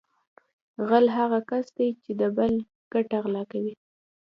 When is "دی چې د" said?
1.77-2.23